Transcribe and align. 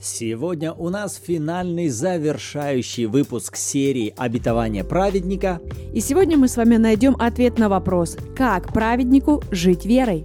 Сегодня 0.00 0.72
у 0.72 0.90
нас 0.90 1.20
финальный 1.20 1.88
завершающий 1.88 3.06
выпуск 3.06 3.56
серии 3.56 4.14
«Обетование 4.16 4.84
праведника». 4.84 5.60
И 5.92 6.00
сегодня 6.00 6.38
мы 6.38 6.46
с 6.46 6.56
вами 6.56 6.76
найдем 6.76 7.16
ответ 7.18 7.58
на 7.58 7.68
вопрос, 7.68 8.16
как 8.36 8.72
праведнику 8.72 9.42
жить 9.50 9.84
верой. 9.84 10.24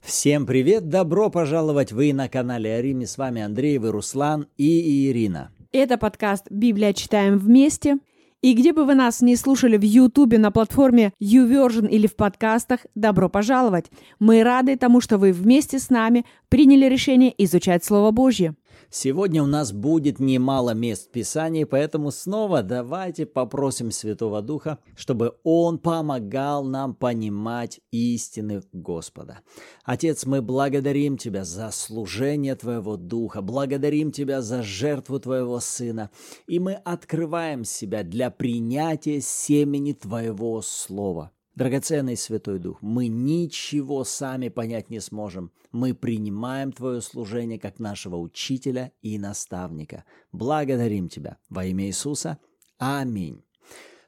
Всем 0.00 0.46
привет! 0.46 0.88
Добро 0.88 1.28
пожаловать! 1.28 1.90
Вы 1.90 2.12
на 2.12 2.28
канале 2.28 2.74
Ариме. 2.74 3.08
С 3.08 3.18
вами 3.18 3.42
Андрей, 3.42 3.78
вы 3.78 3.90
Руслан 3.90 4.46
и 4.56 5.08
Ирина. 5.10 5.50
Это 5.72 5.98
подкаст 5.98 6.46
«Библия 6.50 6.92
читаем 6.92 7.36
вместе». 7.36 7.98
И 8.42 8.54
где 8.54 8.72
бы 8.72 8.84
вы 8.84 8.96
нас 8.96 9.20
не 9.20 9.36
слушали 9.36 9.76
в 9.76 9.82
Ютубе, 9.82 10.36
на 10.36 10.50
платформе 10.50 11.12
YouVersion 11.22 11.88
или 11.88 12.08
в 12.08 12.16
подкастах, 12.16 12.80
добро 12.96 13.28
пожаловать! 13.28 13.86
Мы 14.18 14.42
рады 14.42 14.76
тому, 14.76 15.00
что 15.00 15.16
вы 15.16 15.30
вместе 15.30 15.78
с 15.78 15.90
нами 15.90 16.26
приняли 16.48 16.86
решение 16.86 17.32
изучать 17.44 17.84
Слово 17.84 18.10
Божье. 18.10 18.56
Сегодня 18.94 19.42
у 19.42 19.46
нас 19.46 19.72
будет 19.72 20.20
немало 20.20 20.74
мест 20.74 21.08
в 21.08 21.12
Писании, 21.12 21.64
поэтому 21.64 22.10
снова 22.10 22.62
давайте 22.62 23.24
попросим 23.24 23.90
Святого 23.90 24.42
Духа, 24.42 24.80
чтобы 24.94 25.38
Он 25.44 25.78
помогал 25.78 26.62
нам 26.62 26.94
понимать 26.94 27.80
истины 27.90 28.62
Господа. 28.74 29.40
Отец, 29.82 30.26
мы 30.26 30.42
благодарим 30.42 31.16
Тебя 31.16 31.42
за 31.42 31.70
служение 31.70 32.54
Твоего 32.54 32.98
Духа, 32.98 33.40
благодарим 33.40 34.12
Тебя 34.12 34.42
за 34.42 34.62
жертву 34.62 35.18
Твоего 35.18 35.58
Сына, 35.58 36.10
и 36.46 36.58
мы 36.58 36.74
открываем 36.74 37.64
себя 37.64 38.02
для 38.02 38.30
принятия 38.30 39.22
семени 39.22 39.94
Твоего 39.94 40.60
Слова. 40.60 41.32
Драгоценный 41.54 42.16
Святой 42.16 42.58
Дух, 42.58 42.78
мы 42.80 43.08
ничего 43.08 44.04
сами 44.04 44.48
понять 44.48 44.88
не 44.88 45.00
сможем. 45.00 45.52
Мы 45.70 45.94
принимаем 45.94 46.72
Твое 46.72 47.02
служение 47.02 47.58
как 47.58 47.78
нашего 47.78 48.16
учителя 48.16 48.92
и 49.02 49.18
наставника. 49.18 50.04
Благодарим 50.32 51.08
Тебя 51.08 51.36
во 51.50 51.66
имя 51.66 51.86
Иисуса. 51.86 52.38
Аминь. 52.78 53.44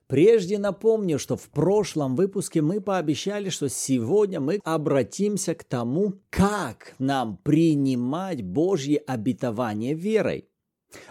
Прежде 0.06 0.58
напомню, 0.58 1.18
что 1.18 1.36
в 1.36 1.50
прошлом 1.50 2.14
выпуске 2.16 2.62
мы 2.62 2.80
пообещали, 2.80 3.50
что 3.50 3.68
сегодня 3.68 4.40
мы 4.40 4.60
обратимся 4.64 5.54
к 5.54 5.64
тому, 5.64 6.14
как 6.30 6.94
нам 6.98 7.36
принимать 7.38 8.42
Божье 8.42 8.98
обетование 8.98 9.94
верой. 9.94 10.48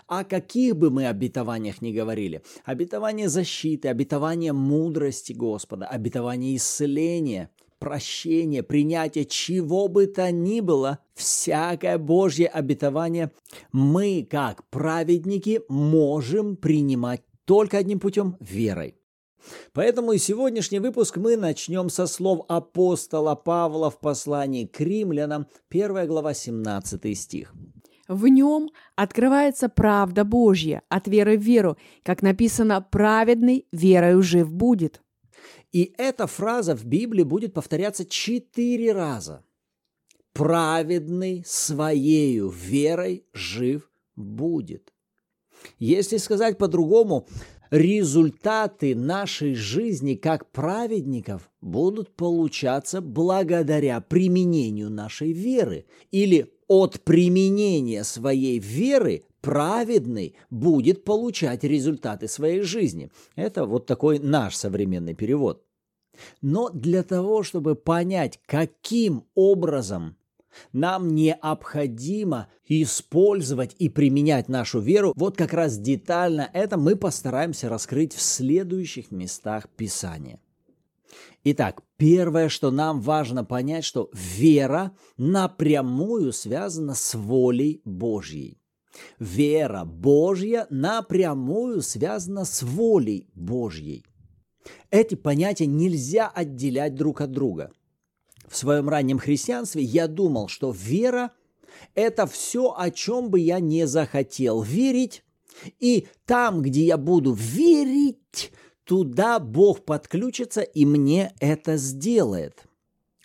О 0.08 0.24
каких 0.24 0.76
бы 0.76 0.90
мы 0.90 1.08
обетованиях 1.08 1.82
ни 1.82 1.92
говорили, 1.92 2.44
обетование 2.66 3.30
защиты, 3.30 3.88
обетование 3.88 4.54
мудрости 4.54 5.34
Господа, 5.34 5.86
обетование 5.86 6.56
исцеления, 6.56 7.50
прощения, 7.80 8.64
принятия 8.64 9.26
чего 9.26 9.88
бы 9.90 10.08
то 10.08 10.32
ни 10.32 10.62
было, 10.62 11.00
всякое 11.14 11.98
Божье 11.98 12.48
обетование 12.48 13.32
мы, 13.72 14.26
как 14.30 14.70
праведники, 14.70 15.62
можем 15.68 16.56
принимать 16.56 17.24
только 17.46 17.78
одним 17.78 18.00
путем– 18.00 18.38
верой. 18.40 18.96
Поэтому 19.74 20.14
и 20.14 20.18
сегодняшний 20.18 20.80
выпуск 20.80 21.18
мы 21.18 21.36
начнем 21.36 21.90
со 21.90 22.08
слов 22.08 22.46
апостола 22.48 23.36
Павла 23.36 23.90
в 23.90 24.00
послании 24.00 24.66
к 24.66 24.80
римлянам, 24.80 25.48
1 25.70 26.08
глава, 26.08 26.34
17 26.34 27.18
стих. 27.18 27.54
В 28.08 28.28
нем 28.28 28.70
открывается 28.96 29.70
правда 29.70 30.24
Божья 30.26 30.82
от 30.90 31.08
веры 31.08 31.38
в 31.38 31.42
веру, 31.42 31.78
как 32.04 32.22
написано 32.22 32.82
«праведный 32.82 33.66
верою 33.72 34.22
жив 34.22 34.52
будет». 34.52 35.02
И 35.72 35.94
эта 35.98 36.28
фраза 36.28 36.76
в 36.76 36.86
Библии 36.86 37.24
будет 37.24 37.54
повторяться 37.54 38.06
четыре 38.06 38.92
раза. 38.92 39.46
«Праведный 40.34 41.44
своею 41.46 42.50
верой 42.50 43.26
жив 43.34 43.90
будет». 44.16 44.94
Если 45.80 46.18
сказать 46.18 46.58
по-другому, 46.58 47.28
результаты 47.70 48.96
нашей 48.96 49.56
жизни 49.56 50.16
как 50.16 50.52
праведников 50.52 51.50
будут 51.62 52.16
получаться 52.16 53.02
благодаря 53.02 54.02
применению 54.02 54.90
нашей 54.90 55.32
веры 55.32 55.86
или 56.12 56.54
от 56.74 57.02
применения 57.02 58.04
своей 58.04 58.58
веры 58.58 59.26
праведный 59.42 60.36
будет 60.50 61.04
получать 61.04 61.64
результаты 61.64 62.28
своей 62.28 62.62
жизни. 62.62 63.12
Это 63.36 63.66
вот 63.66 63.86
такой 63.86 64.18
наш 64.18 64.56
современный 64.56 65.14
перевод. 65.14 65.64
Но 66.42 66.70
для 66.70 67.04
того, 67.04 67.44
чтобы 67.44 67.76
понять, 67.76 68.40
каким 68.48 69.26
образом 69.36 70.18
нам 70.72 71.14
необходимо 71.14 72.48
использовать 72.68 73.76
и 73.78 73.90
применять 73.90 74.50
нашу 74.50 74.80
веру, 74.80 75.14
вот 75.16 75.38
как 75.38 75.54
раз 75.54 75.78
детально 75.78 76.50
это 76.54 76.78
мы 76.78 76.96
постараемся 76.96 77.70
раскрыть 77.70 78.14
в 78.14 78.22
следующих 78.22 79.12
местах 79.12 79.70
Писания. 79.70 80.40
Итак, 81.44 81.82
первое, 81.98 82.50
что 82.50 82.72
нам 82.72 83.02
важно 83.02 83.44
понять, 83.44 83.84
что 83.86 84.10
вера 84.14 84.96
напрямую 85.18 86.34
связана 86.34 86.96
с 86.96 87.16
волей 87.16 87.82
Божьей. 87.86 88.60
Вера 89.20 89.86
Божья 89.86 90.68
напрямую 90.70 91.82
связана 91.82 92.46
с 92.46 92.64
волей 92.64 93.28
Божьей. 93.34 94.06
Эти 94.92 95.16
понятия 95.16 95.66
нельзя 95.66 96.28
отделять 96.28 96.96
друг 96.96 97.22
от 97.22 97.32
друга. 97.32 97.72
В 98.48 98.56
своем 98.56 98.88
раннем 98.88 99.20
христианстве 99.20 99.84
я 99.84 100.08
думал, 100.08 100.48
что 100.48 100.72
вера– 100.72 101.32
это 101.96 102.28
все, 102.28 102.74
о 102.78 102.92
чем 102.92 103.30
бы 103.30 103.40
я 103.40 103.60
не 103.60 103.88
захотел 103.88 104.62
верить, 104.62 105.24
и 105.80 106.08
там, 106.26 106.62
где 106.62 106.86
я 106.86 106.98
буду 106.98 107.34
верить, 107.34 108.52
туда 108.86 109.40
Бог 109.40 109.86
подключится 109.86 110.62
и 110.62 110.86
мне 110.86 111.34
это 111.40 111.78
сделает. 111.78 112.66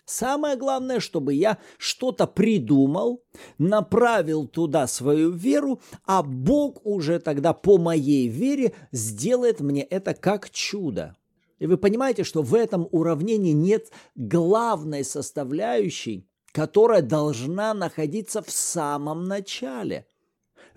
Самое 0.05 0.55
главное, 0.55 0.99
чтобы 0.99 1.35
я 1.35 1.59
что-то 1.77 2.25
придумал, 2.25 3.23
направил 3.59 4.47
туда 4.47 4.87
свою 4.87 5.29
веру, 5.29 5.81
а 6.03 6.23
Бог 6.23 6.83
уже 6.83 7.19
тогда 7.19 7.53
по 7.53 7.77
моей 7.77 8.27
вере 8.27 8.73
сделает 8.91 9.59
мне 9.59 9.83
это 9.83 10.15
как 10.15 10.49
чудо. 10.49 11.15
И 11.59 11.67
вы 11.67 11.77
понимаете, 11.77 12.23
что 12.23 12.41
в 12.41 12.55
этом 12.55 12.87
уравнении 12.91 13.51
нет 13.51 13.91
главной 14.15 15.03
составляющей, 15.03 16.27
которая 16.53 17.03
должна 17.03 17.75
находиться 17.75 18.41
в 18.41 18.49
самом 18.49 19.25
начале– 19.25 20.07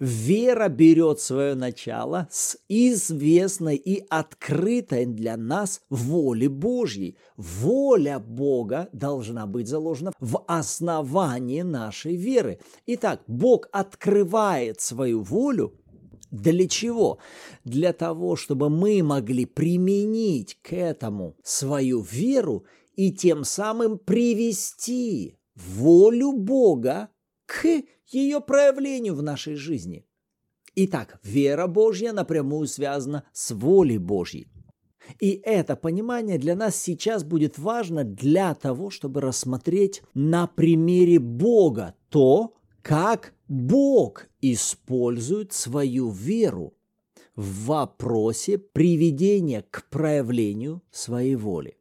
Вера 0.03 0.69
берет 0.69 1.21
свое 1.21 1.55
начало 1.55 2.27
с 2.29 2.59
известной 2.69 3.77
и 3.77 4.05
открытой 4.11 5.07
для 5.07 5.37
нас 5.37 5.81
воли 5.91 6.49
Божьей. 6.49 7.17
Воля 7.37 8.19
Бога 8.19 8.89
должна 8.93 9.47
быть 9.47 9.69
заложена 9.69 10.11
в 10.19 10.43
основании 10.49 11.63
нашей 11.63 12.17
веры. 12.17 12.59
Итак, 12.87 13.23
Бог 13.29 13.69
открывает 13.71 14.81
свою 14.81 15.23
волю 15.23 15.73
для 16.33 16.67
чего? 16.67 17.19
Для 17.63 17.93
того, 17.93 18.35
чтобы 18.35 18.71
мы 18.71 19.05
могли 19.05 19.45
применить 19.45 20.59
к 20.63 20.73
этому 20.73 21.37
свою 21.45 22.01
веру 22.01 22.65
и 22.97 23.13
тем 23.13 23.45
самым 23.45 23.99
привести 23.99 25.37
волю 25.55 26.33
Бога 26.33 27.11
к 27.47 27.85
ее 28.15 28.41
проявлению 28.41 29.15
в 29.15 29.23
нашей 29.23 29.55
жизни. 29.55 30.05
Итак, 30.75 31.21
вера 31.23 31.67
Божья 31.67 32.13
напрямую 32.13 32.67
связана 32.67 33.25
с 33.33 33.51
волей 33.51 33.99
Божьей. 33.99 34.49
И 35.21 35.41
это 35.45 35.77
понимание 35.77 36.39
для 36.39 36.55
нас 36.55 36.77
сейчас 36.77 37.25
будет 37.25 37.59
важно 37.59 38.05
для 38.05 38.55
того, 38.55 38.91
чтобы 38.91 39.21
рассмотреть 39.21 40.03
на 40.15 40.47
примере 40.47 41.19
Бога 41.19 41.95
то, 42.09 42.55
как 42.83 43.35
Бог 43.49 44.29
использует 44.41 45.53
свою 45.53 46.11
веру 46.11 46.75
в 47.37 47.67
вопросе 47.67 48.59
приведения 48.59 49.65
к 49.71 49.89
проявлению 49.91 50.83
своей 50.91 51.35
воли. 51.35 51.79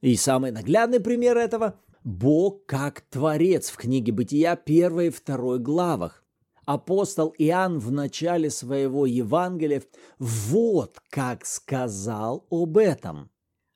И 0.00 0.16
самый 0.16 0.50
наглядный 0.50 1.00
пример 1.00 1.38
этого 1.38 1.80
Бог 2.04 2.66
как 2.66 3.00
Творец 3.00 3.70
в 3.70 3.78
книге 3.78 4.12
Бытия 4.12 4.52
1 4.52 5.00
и 5.00 5.10
2 5.10 5.56
главах. 5.56 6.22
Апостол 6.66 7.34
Иоанн 7.38 7.78
в 7.78 7.90
начале 7.90 8.50
своего 8.50 9.06
Евангелия 9.06 9.82
вот 10.18 11.00
как 11.08 11.46
сказал 11.46 12.46
об 12.50 12.76
этом. 12.76 13.30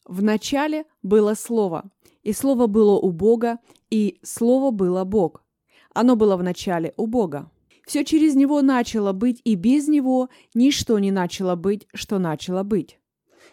В 0.06 0.22
начале 0.22 0.84
было 1.02 1.32
Слово, 1.32 1.90
и 2.22 2.34
Слово 2.34 2.66
было 2.66 2.98
у 2.98 3.12
Бога, 3.12 3.60
и 3.88 4.18
Слово 4.22 4.72
было 4.72 5.04
Бог. 5.04 5.42
Оно 5.94 6.14
было 6.14 6.36
в 6.36 6.42
начале 6.42 6.92
у 6.98 7.06
Бога. 7.06 7.50
Все 7.86 8.04
через 8.04 8.34
Него 8.34 8.60
начало 8.60 9.14
быть, 9.14 9.40
и 9.44 9.54
без 9.54 9.88
Него 9.88 10.28
ничто 10.52 10.98
не 10.98 11.10
начало 11.10 11.56
быть, 11.56 11.86
что 11.94 12.18
начало 12.18 12.62
быть. 12.62 13.00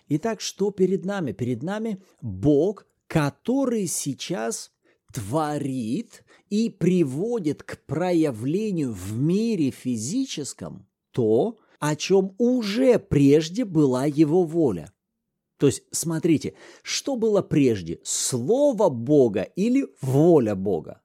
Итак, 0.10 0.42
что 0.42 0.72
перед 0.72 1.06
нами? 1.06 1.32
Перед 1.32 1.64
нами 1.64 2.04
Бог, 2.22 2.86
который 3.16 3.88
сейчас 3.88 4.74
творит 5.14 6.26
и 6.50 6.70
приводит 6.70 7.64
к 7.64 7.78
проявлению 7.86 8.92
в 8.92 9.18
мире 9.18 9.72
физическом 9.72 10.86
то, 11.12 11.58
о 11.80 11.96
чем 11.96 12.36
уже 12.38 13.00
прежде 13.00 13.64
была 13.64 14.04
его 14.04 14.44
воля. 14.44 14.92
То 15.58 15.68
есть, 15.68 15.84
смотрите, 15.92 16.56
что 16.84 17.16
было 17.16 17.42
прежде, 17.42 18.02
слово 18.04 18.90
Бога 18.90 19.44
или 19.44 19.88
воля 20.02 20.56
Бога? 20.56 21.02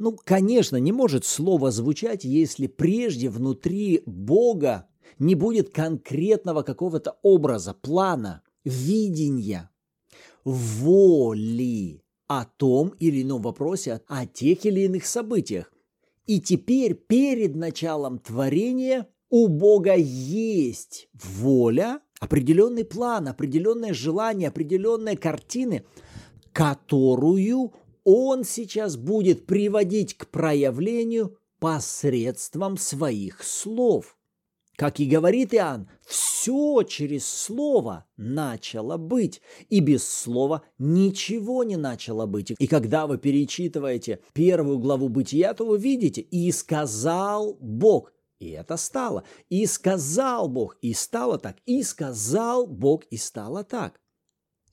Ну, 0.00 0.18
конечно, 0.24 0.76
не 0.78 0.90
может 0.90 1.24
слово 1.24 1.70
звучать, 1.70 2.24
если 2.24 2.66
прежде 2.66 3.30
внутри 3.30 4.02
Бога 4.06 4.88
не 5.20 5.36
будет 5.36 5.70
конкретного 5.72 6.64
какого-то 6.64 7.16
образа, 7.22 7.74
плана, 7.74 8.42
видения, 8.64 9.70
воли 10.44 12.02
о 12.26 12.44
том 12.44 12.94
или 12.98 13.22
ином 13.22 13.42
вопросе, 13.42 14.00
о 14.06 14.26
тех 14.26 14.64
или 14.64 14.82
иных 14.82 15.06
событиях. 15.06 15.72
И 16.26 16.40
теперь 16.40 16.94
перед 16.94 17.54
началом 17.54 18.18
творения 18.18 19.08
у 19.28 19.48
Бога 19.48 19.94
есть 19.94 21.08
воля, 21.12 22.00
определенный 22.20 22.84
план, 22.84 23.28
определенное 23.28 23.92
желание, 23.92 24.48
определенные 24.48 25.16
картины, 25.16 25.84
которую 26.52 27.72
Он 28.04 28.44
сейчас 28.44 28.96
будет 28.96 29.46
приводить 29.46 30.14
к 30.14 30.28
проявлению 30.28 31.36
посредством 31.58 32.76
своих 32.76 33.42
слов. 33.42 34.16
Как 34.76 34.98
и 34.98 35.06
говорит 35.06 35.54
Иоанн, 35.54 35.88
все 36.04 36.82
через 36.82 37.28
слово 37.28 38.06
начало 38.16 38.96
быть, 38.96 39.40
и 39.68 39.80
без 39.80 40.06
слова 40.06 40.62
ничего 40.78 41.62
не 41.62 41.76
начало 41.76 42.26
быть. 42.26 42.52
И 42.58 42.66
когда 42.66 43.06
вы 43.06 43.18
перечитываете 43.18 44.20
первую 44.32 44.78
главу 44.78 45.08
Бытия, 45.08 45.54
то 45.54 45.64
вы 45.64 45.78
видите, 45.78 46.22
и 46.22 46.50
сказал 46.50 47.54
Бог, 47.60 48.12
и 48.40 48.50
это 48.50 48.76
стало. 48.76 49.24
И 49.48 49.64
сказал 49.66 50.48
Бог, 50.48 50.76
и 50.82 50.92
стало 50.92 51.38
так. 51.38 51.56
И 51.66 51.82
сказал 51.82 52.66
Бог, 52.66 53.04
и 53.10 53.16
стало 53.16 53.62
так. 53.62 54.00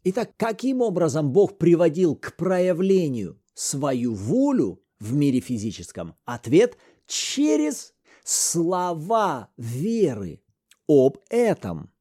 Итак, 0.04 0.32
каким 0.36 0.82
образом 0.82 1.32
Бог 1.32 1.60
приводил 1.60 2.16
к 2.16 2.36
проявлению 2.36 3.40
свою 3.54 4.16
волю 4.16 4.82
в 5.00 5.14
мире 5.14 5.42
физическом? 5.42 6.16
Ответ– 6.26 6.78
через 7.12 7.94
слова 8.32 9.50
веры 9.58 10.42
об 10.88 11.18
этом. 11.30 11.92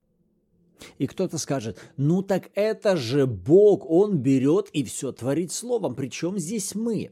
И 0.98 1.06
кто-то 1.06 1.36
скажет, 1.38 1.78
ну 1.96 2.22
так 2.22 2.50
это 2.54 2.96
же 2.96 3.26
Бог, 3.26 3.84
Он 3.90 4.18
берет 4.18 4.68
и 4.72 4.84
все 4.84 5.12
творит 5.12 5.52
словом, 5.52 5.94
причем 5.94 6.38
здесь 6.38 6.74
мы. 6.74 7.10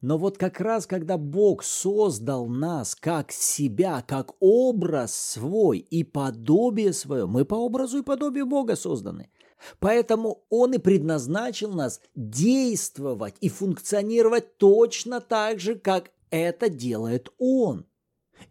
Но 0.00 0.18
вот 0.18 0.38
как 0.38 0.60
раз, 0.60 0.86
когда 0.86 1.18
Бог 1.18 1.64
создал 1.64 2.46
нас 2.46 2.94
как 2.94 3.32
себя, 3.32 4.04
как 4.06 4.34
образ 4.40 5.14
свой 5.14 5.78
и 5.78 6.04
подобие 6.04 6.92
свое, 6.92 7.26
мы 7.26 7.44
по 7.44 7.54
образу 7.54 7.98
и 7.98 8.02
подобию 8.02 8.46
Бога 8.46 8.76
созданы. 8.76 9.30
Поэтому 9.80 10.44
Он 10.50 10.74
и 10.74 10.78
предназначил 10.78 11.72
нас 11.72 12.00
действовать 12.14 13.34
и 13.40 13.48
функционировать 13.48 14.58
точно 14.58 15.20
так 15.20 15.58
же, 15.58 15.74
как 15.74 16.10
это 16.30 16.68
делает 16.68 17.30
Он– 17.38 17.86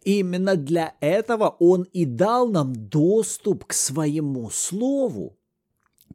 Именно 0.02 0.56
для 0.56 0.94
этого 1.00 1.56
Он 1.58 1.82
и 1.92 2.04
дал 2.04 2.48
нам 2.48 2.74
доступ 2.74 3.64
к 3.66 3.72
своему 3.72 4.50
Слову. 4.50 5.36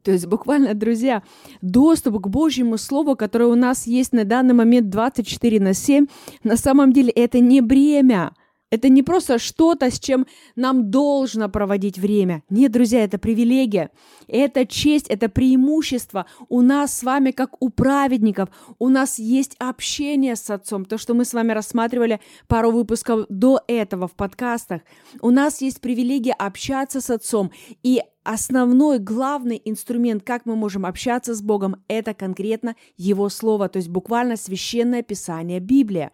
То 0.02 0.12
есть 0.12 0.26
буквально, 0.26 0.74
друзья, 0.74 1.22
доступ 1.60 2.22
к 2.22 2.28
Божьему 2.28 2.78
Слову, 2.78 3.16
которое 3.16 3.46
у 3.46 3.54
нас 3.54 3.86
есть 3.86 4.12
на 4.12 4.24
данный 4.24 4.54
момент 4.54 4.88
24 4.88 5.60
на 5.60 5.74
7, 5.74 6.06
на 6.42 6.56
самом 6.56 6.92
деле 6.92 7.10
это 7.10 7.40
не 7.40 7.60
бремя, 7.60 8.32
это 8.70 8.88
не 8.88 9.02
просто 9.02 9.38
что-то, 9.38 9.90
с 9.90 9.98
чем 9.98 10.26
нам 10.56 10.90
должно 10.90 11.48
проводить 11.48 11.98
время. 11.98 12.42
Нет, 12.48 12.72
друзья, 12.72 13.04
это 13.04 13.18
привилегия, 13.18 13.90
это 14.28 14.66
честь, 14.66 15.08
это 15.08 15.28
преимущество. 15.28 16.26
У 16.48 16.60
нас 16.60 16.98
с 16.98 17.02
вами, 17.02 17.32
как 17.32 17.60
у 17.60 17.70
праведников, 17.70 18.48
у 18.78 18.88
нас 18.88 19.18
есть 19.18 19.56
общение 19.58 20.36
с 20.36 20.48
Отцом. 20.50 20.84
То, 20.84 20.98
что 20.98 21.14
мы 21.14 21.24
с 21.24 21.34
вами 21.34 21.52
рассматривали 21.52 22.20
пару 22.46 22.70
выпусков 22.70 23.26
до 23.28 23.60
этого 23.66 24.06
в 24.06 24.12
подкастах. 24.12 24.82
У 25.20 25.30
нас 25.30 25.60
есть 25.60 25.80
привилегия 25.80 26.32
общаться 26.32 27.00
с 27.00 27.10
Отцом. 27.10 27.50
И 27.82 28.02
основной, 28.22 28.98
главный 28.98 29.60
инструмент, 29.64 30.22
как 30.22 30.46
мы 30.46 30.54
можем 30.54 30.86
общаться 30.86 31.34
с 31.34 31.42
Богом, 31.42 31.82
это 31.88 32.14
конкретно 32.14 32.76
Его 32.96 33.28
Слово, 33.28 33.68
то 33.68 33.78
есть 33.78 33.88
буквально 33.88 34.36
священное 34.36 35.02
Писание 35.02 35.58
Библия. 35.58 36.12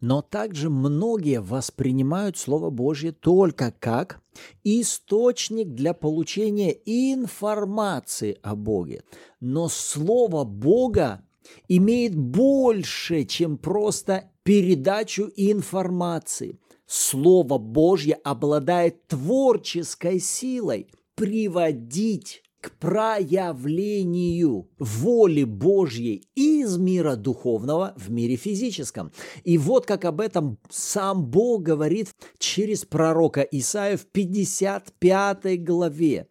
Но 0.00 0.22
также 0.22 0.70
многие 0.70 1.40
воспринимают 1.40 2.36
Слово 2.36 2.70
Божье 2.70 3.12
только 3.12 3.72
как 3.78 4.20
источник 4.64 5.68
для 5.74 5.94
получения 5.94 6.76
информации 6.84 8.38
о 8.42 8.56
Боге. 8.56 9.02
Но 9.40 9.68
Слово 9.68 10.44
Бога 10.44 11.24
имеет 11.68 12.16
больше, 12.16 13.24
чем 13.24 13.58
просто 13.58 14.30
передачу 14.42 15.30
информации. 15.36 16.58
Слово 16.86 17.58
Божье 17.58 18.14
обладает 18.14 19.06
творческой 19.06 20.18
силой 20.18 20.88
приводить 21.14 22.42
к 22.60 22.72
проявлению 22.72 24.68
воли 24.78 25.44
Божьей 25.44 26.28
из 26.34 26.76
мира 26.76 27.16
духовного 27.16 27.94
в 27.96 28.10
мире 28.10 28.36
физическом. 28.36 29.12
И 29.44 29.56
вот 29.56 29.86
как 29.86 30.04
об 30.04 30.20
этом 30.20 30.58
сам 30.68 31.24
Бог 31.24 31.62
говорит 31.62 32.10
через 32.38 32.84
пророка 32.84 33.40
Исаия 33.40 33.96
в 33.96 34.06
55 34.06 35.64
главе, 35.64 36.28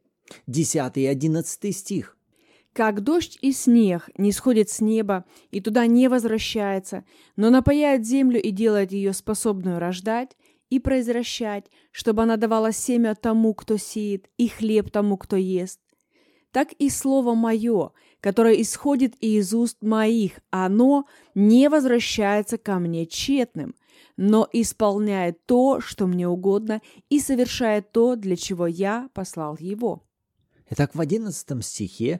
10 0.48 0.98
и 0.98 1.06
11 1.06 1.76
стих. 1.76 2.16
Как 2.74 3.02
дождь 3.02 3.38
и 3.42 3.52
снег 3.52 4.10
не 4.18 4.32
сходит 4.32 4.70
с 4.70 4.80
неба 4.80 5.26
и 5.50 5.60
туда 5.60 5.88
не 5.88 6.08
возвращается, 6.08 7.04
но 7.36 7.50
напаяет 7.50 8.06
землю 8.06 8.40
и 8.40 8.52
делает 8.52 8.92
ее 8.92 9.14
способную 9.14 9.80
рождать 9.80 10.38
и 10.70 10.80
произвращать, 10.80 11.66
чтобы 11.92 12.22
она 12.22 12.38
давала 12.38 12.72
семя 12.72 13.16
тому, 13.16 13.56
кто 13.56 13.78
сеет, 13.78 14.30
и 14.38 14.48
хлеб 14.48 14.92
тому, 14.92 15.18
кто 15.18 15.36
ест 15.36 15.80
так 16.52 16.74
и 16.74 16.90
слово 16.90 17.36
мое, 17.36 17.92
которое 18.22 18.62
исходит 18.62 19.16
из 19.20 19.54
уст 19.54 19.78
моих, 19.82 20.40
оно 20.50 21.06
не 21.36 21.70
возвращается 21.70 22.58
ко 22.58 22.80
мне 22.80 23.06
тщетным, 23.06 23.76
но 24.18 24.48
исполняет 24.52 25.46
то, 25.46 25.80
что 25.80 26.08
мне 26.08 26.28
угодно, 26.28 26.82
и 27.10 27.20
совершает 27.20 27.92
то, 27.92 28.16
для 28.16 28.36
чего 28.36 28.68
я 28.68 29.10
послал 29.14 29.58
его». 29.60 30.04
Итак, 30.72 30.94
в 30.94 31.02
одиннадцатом 31.02 31.62
стихе 31.62 32.20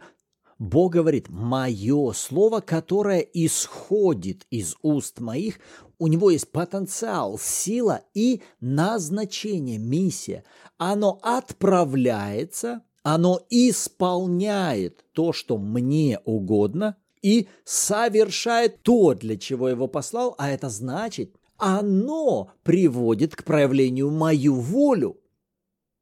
Бог 0.60 0.92
говорит, 0.92 1.30
мое 1.30 2.12
слово, 2.12 2.60
которое 2.60 3.20
исходит 3.20 4.46
из 4.50 4.76
уст 4.82 5.22
моих, 5.22 5.60
у 5.98 6.08
него 6.08 6.32
есть 6.32 6.52
потенциал, 6.52 7.40
сила 7.40 8.02
и 8.14 8.42
назначение, 8.60 9.78
миссия. 9.78 10.44
Оно 10.78 11.18
отправляется 11.22 12.82
оно 13.04 13.42
исполняет 13.50 15.06
то, 15.14 15.34
что 15.34 15.58
мне 15.58 16.20
угодно, 16.26 16.98
и 17.22 17.48
совершает 17.66 18.82
то, 18.82 19.14
для 19.14 19.38
чего 19.38 19.70
его 19.70 19.88
послал, 19.88 20.36
а 20.38 20.50
это 20.50 20.70
значит, 20.70 21.36
оно 21.58 22.52
приводит 22.64 23.36
к 23.36 23.44
проявлению 23.44 24.10
мою 24.10 24.56
волю. 24.56 25.18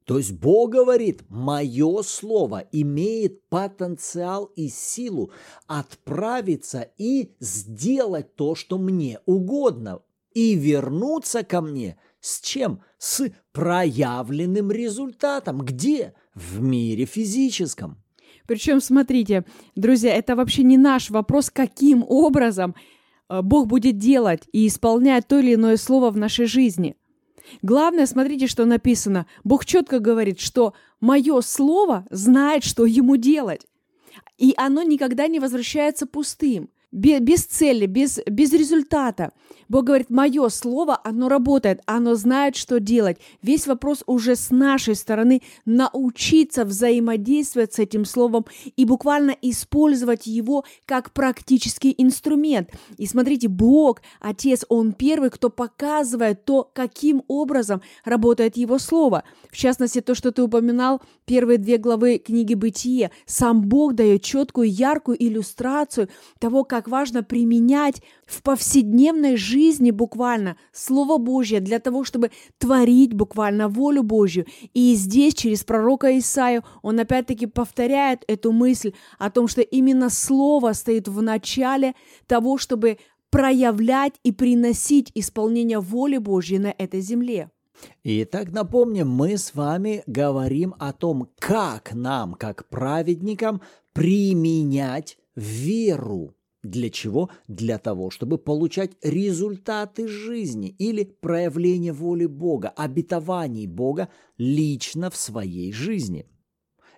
То 0.06 0.20
есть 0.20 0.32
Бог 0.34 0.72
говорит, 0.72 1.24
мое 1.28 2.02
слово 2.04 2.66
имеет 2.72 3.44
потенциал 3.50 4.46
и 4.56 4.70
силу 4.70 5.32
отправиться 5.66 6.88
и 6.98 7.34
сделать 7.40 8.36
то, 8.36 8.56
что 8.56 8.78
мне 8.78 9.20
угодно, 9.26 10.02
и 10.34 10.54
вернуться 10.54 11.44
ко 11.44 11.62
мне 11.62 11.98
с 12.20 12.42
чем? 12.42 12.82
С 12.98 13.32
проявленным 13.52 14.72
результатом. 14.72 15.62
Где? 15.62 16.14
В 16.38 16.62
мире 16.62 17.06
физическом. 17.06 17.98
Причем, 18.46 18.80
смотрите, 18.80 19.44
друзья, 19.76 20.16
это 20.16 20.36
вообще 20.36 20.64
не 20.64 20.78
наш 20.78 21.10
вопрос, 21.10 21.50
каким 21.50 22.06
образом 22.08 22.76
э, 23.30 23.42
Бог 23.42 23.68
будет 23.68 23.98
делать 23.98 24.44
и 24.54 24.68
исполнять 24.68 25.28
то 25.28 25.40
или 25.40 25.56
иное 25.56 25.78
слово 25.78 26.12
в 26.12 26.18
нашей 26.18 26.46
жизни. 26.46 26.96
Главное, 27.62 28.06
смотрите, 28.06 28.48
что 28.48 28.66
написано. 28.66 29.26
Бог 29.44 29.66
четко 29.66 30.00
говорит, 30.00 30.40
что 30.40 30.74
мое 31.00 31.42
слово 31.42 32.06
знает, 32.10 32.64
что 32.64 32.86
ему 32.86 33.18
делать. 33.18 33.66
И 34.38 34.54
оно 34.58 34.84
никогда 34.84 35.28
не 35.28 35.40
возвращается 35.40 36.06
пустым. 36.06 36.70
Без 36.92 37.46
цели, 37.46 37.86
без, 37.86 38.20
без 38.26 38.54
результата. 38.54 39.32
Бог 39.70 39.86
говорит, 39.86 40.10
мое 40.10 40.48
слово, 40.50 41.00
оно 41.04 41.28
работает, 41.28 41.82
оно 41.86 42.16
знает, 42.16 42.56
что 42.56 42.80
делать. 42.80 43.18
Весь 43.42 43.68
вопрос 43.68 44.04
уже 44.06 44.36
с 44.36 44.50
нашей 44.50 44.96
стороны 44.96 45.42
научиться 45.66 46.64
взаимодействовать 46.64 47.74
с 47.74 47.80
этим 47.80 48.06
словом 48.06 48.46
и 48.78 48.86
буквально 48.86 49.36
использовать 49.42 50.26
его 50.26 50.64
как 50.86 51.12
практический 51.12 51.94
инструмент. 51.98 52.70
И 52.98 53.06
смотрите, 53.06 53.50
Бог, 53.50 54.02
Отец, 54.22 54.64
Он 54.70 54.94
первый, 54.94 55.30
кто 55.30 55.50
показывает 55.50 56.46
то, 56.46 56.70
каким 56.74 57.24
образом 57.28 57.82
работает 58.06 58.56
Его 58.56 58.80
Слово. 58.80 59.24
В 59.52 59.58
частности, 59.58 60.00
то, 60.00 60.16
что 60.16 60.32
ты 60.32 60.42
упоминал, 60.42 61.02
первые 61.26 61.58
две 61.58 61.78
главы 61.78 62.20
книги 62.20 62.54
«Бытие». 62.54 63.12
Сам 63.26 63.62
Бог 63.62 63.96
дает 63.96 64.24
четкую, 64.24 64.72
яркую 64.72 65.22
иллюстрацию 65.22 66.08
того, 66.40 66.64
как 66.78 66.90
важно 66.90 67.24
применять 67.24 68.04
в 68.28 68.44
повседневной 68.44 69.36
жизни 69.36 69.90
буквально 69.90 70.58
Слово 70.72 71.18
Божье 71.18 71.60
для 71.60 71.80
того, 71.80 72.04
чтобы 72.04 72.30
творить 72.60 73.16
буквально 73.16 73.68
волю 73.68 74.04
Божью. 74.04 74.46
И 74.76 74.94
здесь 74.94 75.34
через 75.34 75.64
пророка 75.64 76.16
Исаию 76.20 76.64
он 76.84 77.00
опять-таки 77.00 77.48
повторяет 77.48 78.24
эту 78.28 78.52
мысль 78.52 78.94
о 79.18 79.32
том, 79.32 79.48
что 79.48 79.62
именно 79.62 80.12
Слово 80.12 80.74
стоит 80.74 81.08
в 81.08 81.20
начале 81.24 81.96
того, 82.28 82.60
чтобы 82.60 83.00
проявлять 83.32 84.14
и 84.24 84.32
приносить 84.32 85.12
исполнение 85.16 85.80
воли 85.80 86.20
Божьей 86.20 86.60
на 86.60 86.76
этой 86.78 87.02
земле. 87.02 87.50
Итак, 88.04 88.52
напомним, 88.52 89.10
мы 89.10 89.36
с 89.36 89.56
вами 89.56 90.04
говорим 90.06 90.76
о 90.78 90.94
том, 90.94 91.28
как 91.40 91.96
нам, 91.96 92.36
как 92.36 92.70
праведникам, 92.70 93.62
применять 93.94 95.18
веру. 95.36 96.37
Для 96.64 96.90
чего? 96.90 97.30
Для 97.48 97.78
того, 97.78 98.10
чтобы 98.10 98.38
получать 98.38 98.92
результаты 99.04 100.08
жизни 100.08 100.70
или 100.70 101.04
проявление 101.04 101.94
воли 101.94 102.26
Бога, 102.26 102.70
обетований 102.70 103.68
Бога 103.68 104.10
лично 104.38 105.10
в 105.10 105.16
своей 105.16 105.72
жизни. 105.72 106.26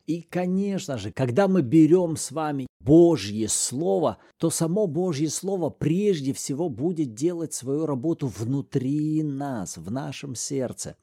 И, 0.08 0.22
конечно 0.22 0.98
же, 0.98 1.12
когда 1.12 1.48
мы 1.48 1.62
берем 1.62 2.16
с 2.16 2.32
вами 2.32 2.68
Божье 2.80 3.48
Слово, 3.48 4.18
то 4.38 4.50
само 4.50 4.88
Божье 4.88 5.30
Слово 5.30 5.70
прежде 5.70 6.34
всего 6.34 6.70
будет 6.70 7.14
делать 7.14 7.54
свою 7.54 7.86
работу 7.86 8.28
внутри 8.28 9.22
нас, 9.22 9.78
в 9.78 9.92
нашем 9.92 10.34
сердце, 10.34 10.96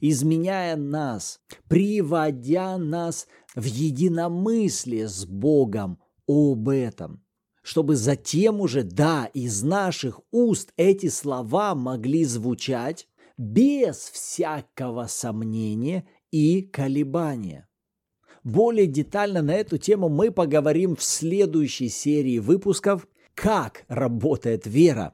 изменяя 0.00 0.76
нас, 0.76 1.40
приводя 1.68 2.78
нас 2.78 3.26
в 3.54 3.64
единомыслие 3.64 5.08
с 5.08 5.26
Богом 5.26 5.98
об 6.26 6.70
этом– 6.70 7.22
чтобы 7.68 7.96
затем 7.96 8.62
уже, 8.62 8.82
да, 8.82 9.26
из 9.34 9.62
наших 9.62 10.22
уст 10.30 10.72
эти 10.78 11.10
слова 11.10 11.74
могли 11.74 12.24
звучать 12.24 13.06
без 13.36 14.08
всякого 14.08 15.04
сомнения 15.06 16.08
и 16.30 16.62
колебания. 16.62 17.68
Более 18.42 18.86
детально 18.86 19.42
на 19.42 19.54
эту 19.54 19.76
тему 19.76 20.08
мы 20.08 20.30
поговорим 20.30 20.96
в 20.96 21.02
следующей 21.02 21.90
серии 21.90 22.38
выпусков 22.38 23.06
«Как 23.34 23.84
работает 23.88 24.66
вера». 24.66 25.12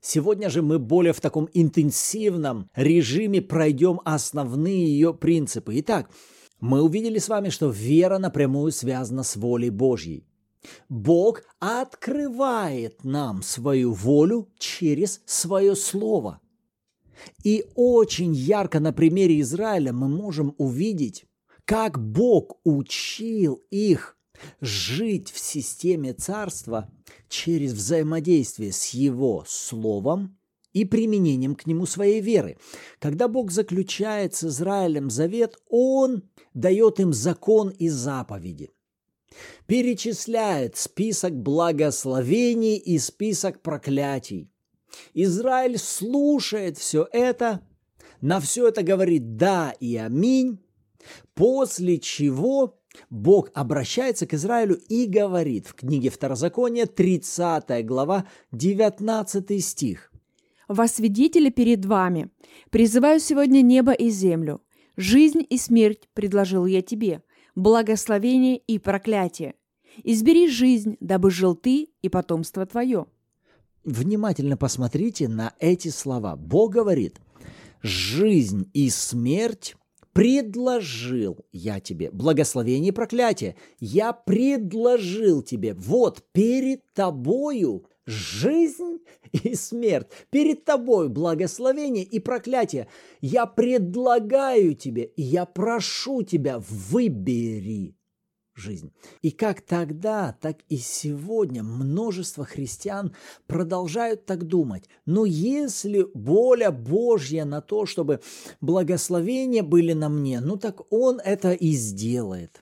Сегодня 0.00 0.48
же 0.48 0.62
мы 0.62 0.78
более 0.78 1.12
в 1.12 1.20
таком 1.20 1.50
интенсивном 1.52 2.70
режиме 2.74 3.42
пройдем 3.42 4.00
основные 4.06 4.86
ее 4.86 5.12
принципы. 5.12 5.78
Итак, 5.80 6.08
мы 6.60 6.80
увидели 6.80 7.18
с 7.18 7.28
вами, 7.28 7.50
что 7.50 7.68
вера 7.68 8.16
напрямую 8.16 8.72
связана 8.72 9.22
с 9.22 9.36
волей 9.36 9.68
Божьей. 9.68 10.29
Бог 10.88 11.42
открывает 11.58 13.04
нам 13.04 13.42
свою 13.42 13.92
волю 13.92 14.48
через 14.58 15.22
свое 15.24 15.74
слово. 15.74 16.40
И 17.44 17.64
очень 17.74 18.34
ярко 18.34 18.80
на 18.80 18.92
примере 18.92 19.40
Израиля 19.40 19.92
мы 19.92 20.08
можем 20.08 20.54
увидеть, 20.58 21.26
как 21.64 21.98
Бог 21.98 22.58
учил 22.64 23.62
их 23.70 24.16
жить 24.60 25.30
в 25.30 25.38
системе 25.38 26.14
царства 26.14 26.90
через 27.28 27.72
взаимодействие 27.72 28.72
с 28.72 28.88
Его 28.88 29.44
Словом 29.46 30.38
и 30.72 30.84
применением 30.84 31.54
к 31.54 31.66
нему 31.66 31.84
своей 31.84 32.20
веры. 32.20 32.56
Когда 32.98 33.28
Бог 33.28 33.50
заключает 33.50 34.34
с 34.34 34.44
Израилем 34.44 35.10
завет, 35.10 35.56
Он 35.68 36.22
дает 36.54 37.00
им 37.00 37.12
закон 37.12 37.68
и 37.68 37.88
заповеди– 37.88 38.70
перечисляет 39.66 40.76
список 40.76 41.34
благословений 41.34 42.76
и 42.76 42.98
список 42.98 43.62
проклятий. 43.62 44.50
Израиль 45.14 45.78
слушает 45.78 46.78
все 46.78 47.08
это, 47.12 47.60
на 48.20 48.40
все 48.40 48.68
это 48.68 48.82
говорит 48.82 49.36
«да» 49.36 49.72
и 49.80 49.96
«аминь», 49.96 50.58
после 51.34 51.98
чего 51.98 52.80
Бог 53.08 53.50
обращается 53.54 54.26
к 54.26 54.34
Израилю 54.34 54.76
и 54.88 55.06
говорит 55.06 55.66
в 55.66 55.74
книге 55.74 56.10
Второзакония, 56.10 56.86
30 56.86 57.86
глава, 57.86 58.26
19 58.52 59.64
стих. 59.64 60.12
«Во 60.68 60.86
свидетели 60.86 61.50
перед 61.50 61.84
вами 61.84 62.30
призываю 62.70 63.20
сегодня 63.20 63.62
небо 63.62 63.92
и 63.92 64.10
землю. 64.10 64.60
Жизнь 64.96 65.44
и 65.48 65.56
смерть 65.56 66.08
предложил 66.14 66.66
я 66.66 66.82
тебе, 66.82 67.22
благословение 67.54 68.56
и 68.58 68.78
проклятие. 68.78 69.54
Избери 70.04 70.48
жизнь, 70.48 70.96
дабы 71.00 71.30
жил 71.30 71.54
ты 71.54 71.88
и 72.02 72.08
потомство 72.08 72.66
твое». 72.66 73.06
Внимательно 73.84 74.56
посмотрите 74.56 75.26
на 75.28 75.54
эти 75.58 75.88
слова. 75.88 76.36
Бог 76.36 76.72
говорит, 76.72 77.18
«Жизнь 77.82 78.70
и 78.74 78.90
смерть 78.90 79.74
предложил 80.12 81.38
я 81.52 81.80
тебе. 81.80 82.10
Благословение 82.10 82.88
и 82.88 82.94
проклятие. 82.94 83.56
Я 83.78 84.12
предложил 84.12 85.42
тебе. 85.42 85.74
Вот 85.74 86.22
перед 86.32 86.82
тобою 86.92 87.86
жизнь 88.10 88.98
и 89.32 89.54
смерть. 89.54 90.08
Перед 90.30 90.64
тобой 90.64 91.08
благословение 91.08 92.04
и 92.04 92.18
проклятие. 92.18 92.88
Я 93.20 93.46
предлагаю 93.46 94.74
тебе, 94.74 95.12
я 95.16 95.46
прошу 95.46 96.22
тебя, 96.22 96.58
выбери 96.58 97.96
жизнь. 98.54 98.92
И 99.22 99.30
как 99.30 99.62
тогда, 99.62 100.36
так 100.40 100.58
и 100.68 100.76
сегодня 100.76 101.62
множество 101.62 102.44
христиан 102.44 103.14
продолжают 103.46 104.26
так 104.26 104.44
думать. 104.44 104.84
Но 105.06 105.24
если 105.24 106.06
воля 106.14 106.70
Божья 106.70 107.44
на 107.44 107.60
то, 107.60 107.86
чтобы 107.86 108.20
благословения 108.60 109.62
были 109.62 109.92
на 109.94 110.08
мне, 110.08 110.40
ну 110.40 110.56
так 110.56 110.92
Он 110.92 111.20
это 111.20 111.52
и 111.52 111.72
сделает. 111.72 112.60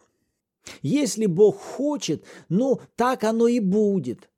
Если 0.83 1.27
Бог 1.27 1.59
хочет, 1.59 2.25
ну 2.49 2.81
так 2.97 3.25
оно 3.25 3.49
и 3.49 3.61
будет. 3.61 4.29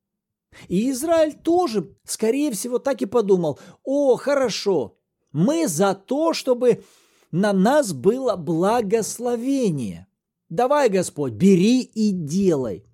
И 0.69 0.90
Израиль 0.90 1.35
тоже, 1.35 1.95
скорее 2.04 2.50
всего, 2.52 2.78
так 2.78 3.02
и 3.02 3.07
подумал, 3.07 3.59
о, 3.85 4.16
хорошо, 4.16 4.99
мы 5.33 5.69
за 5.69 5.95
то, 5.95 6.33
чтобы 6.35 6.83
на 7.30 7.52
нас 7.52 7.92
было 7.92 8.37
благословение. 8.37 10.07
Давай, 10.49 10.88
Господь, 10.88 11.33
бери 11.35 11.83
и 11.83 12.11
делай. 12.11 12.85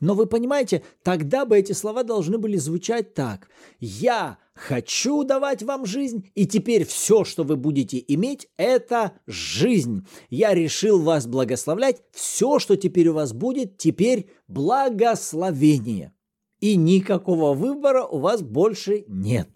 Но 0.00 0.14
вы 0.14 0.26
понимаете, 0.26 0.82
тогда 1.02 1.44
бы 1.44 1.58
эти 1.58 1.72
слова 1.72 2.02
должны 2.02 2.38
были 2.38 2.56
звучать 2.56 3.14
так. 3.14 3.48
«Я 3.78 4.38
хочу 4.54 5.24
давать 5.24 5.62
вам 5.62 5.84
жизнь, 5.84 6.30
и 6.34 6.46
теперь 6.46 6.86
все, 6.86 7.24
что 7.24 7.44
вы 7.44 7.56
будете 7.56 8.02
иметь, 8.08 8.48
это 8.56 9.12
жизнь. 9.26 10.06
Я 10.30 10.54
решил 10.54 11.02
вас 11.02 11.26
благословлять, 11.26 12.02
все, 12.12 12.58
что 12.58 12.76
теперь 12.76 13.08
у 13.08 13.14
вас 13.14 13.32
будет, 13.32 13.76
теперь 13.76 14.30
благословение» 14.48 16.15
и 16.66 16.76
никакого 16.76 17.54
выбора 17.54 18.04
у 18.04 18.18
вас 18.18 18.42
больше 18.42 19.04
нет. 19.06 19.48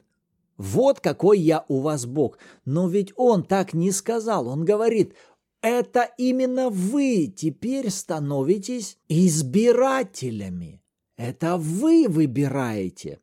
Вот 0.56 1.00
какой 1.00 1.40
я 1.40 1.64
у 1.66 1.80
вас 1.80 2.06
Бог. 2.06 2.38
Но 2.64 2.88
ведь 2.88 3.12
он 3.16 3.42
так 3.42 3.74
не 3.74 3.90
сказал. 3.90 4.46
Он 4.46 4.64
говорит, 4.64 5.14
это 5.60 6.08
именно 6.18 6.70
вы 6.70 7.26
теперь 7.26 7.90
становитесь 7.90 8.96
избирателями. 9.08 10.82
Это 11.16 11.56
вы 11.56 12.06
выбираете, 12.08 13.18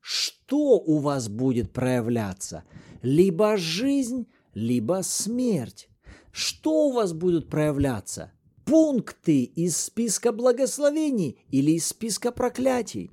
что 0.00 0.78
у 0.78 0.98
вас 0.98 1.28
будет 1.28 1.72
проявляться. 1.72 2.62
Либо 3.02 3.56
жизнь, 3.56 4.28
либо 4.54 5.00
смерть. 5.02 5.88
Что 6.30 6.86
у 6.86 6.92
вас 6.92 7.12
будет 7.12 7.48
проявляться? 7.48 8.30
Пункты 8.64 9.42
из 9.42 9.76
списка 9.76 10.30
благословений 10.30 11.44
или 11.50 11.72
из 11.72 11.88
списка 11.88 12.30
проклятий? 12.30 13.10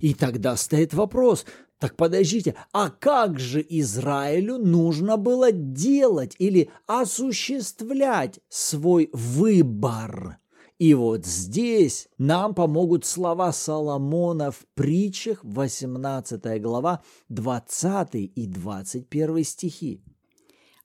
И 0.00 0.14
тогда 0.14 0.56
стоит 0.56 0.94
вопрос, 0.94 1.44
так 1.78 1.96
подождите, 1.96 2.54
а 2.72 2.90
как 2.90 3.38
же 3.38 3.64
Израилю 3.68 4.58
нужно 4.58 5.16
было 5.16 5.52
делать 5.52 6.34
или 6.38 6.70
осуществлять 6.86 8.40
свой 8.48 9.10
выбор? 9.12 10.38
И 10.78 10.94
вот 10.94 11.26
здесь 11.26 12.08
нам 12.18 12.54
помогут 12.54 13.04
слова 13.04 13.52
Соломона 13.52 14.52
в 14.52 14.64
притчах, 14.74 15.40
18 15.42 16.62
глава, 16.62 17.02
20 17.28 18.14
и 18.14 18.46
21 18.46 19.44
стихи. 19.44 20.00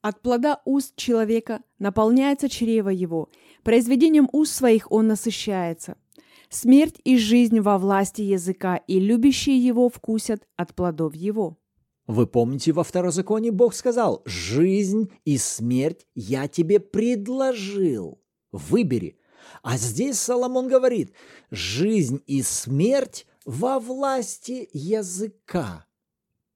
От 0.02 0.22
плода 0.22 0.62
уст 0.66 0.96
человека 0.96 1.62
наполняется 1.80 2.50
чрево 2.50 2.90
его, 2.90 3.30
произведением 3.64 4.28
уст 4.32 4.54
своих 4.54 4.92
он 4.92 5.08
насыщается. 5.08 5.96
Смерть 6.54 7.02
и 7.04 7.18
жизнь 7.18 7.60
во 7.62 7.80
власти 7.80 8.22
языка, 8.22 8.76
и 8.76 9.00
любящие 9.00 9.58
его 9.58 9.90
вкусят 9.90 10.44
от 10.56 10.76
плодов 10.76 11.16
его. 11.16 11.58
Вы 12.06 12.28
помните, 12.28 12.72
во 12.74 12.84
второзаконии 12.84 13.50
Бог 13.50 13.74
сказал, 13.74 14.22
«Жизнь 14.26 15.10
и 15.26 15.40
смерть 15.40 16.06
я 16.14 16.48
тебе 16.48 16.80
предложил, 16.80 18.22
выбери». 18.52 19.18
А 19.64 19.78
здесь 19.78 20.20
Соломон 20.20 20.68
говорит, 20.68 21.14
«Жизнь 21.50 22.22
и 22.28 22.44
смерть 22.44 23.26
во 23.46 23.80
власти 23.80 24.70
языка». 24.74 25.88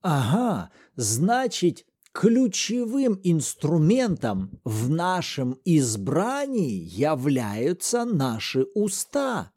Ага, 0.00 0.70
значит, 0.94 1.84
ключевым 2.12 3.18
инструментом 3.24 4.60
в 4.62 4.88
нашем 4.90 5.58
избрании 5.64 6.84
являются 6.84 8.04
наши 8.04 8.64
уста. 8.76 9.50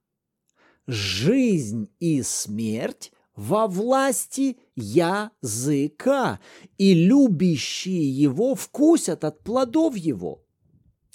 Жизнь 0.87 1.89
и 1.99 2.21
смерть 2.23 3.11
во 3.35 3.67
власти 3.67 4.57
языка, 4.75 6.39
и 6.77 6.93
любящие 6.93 8.09
его 8.09 8.55
вкусят 8.55 9.23
от 9.23 9.43
плодов 9.43 9.95
его. 9.95 10.43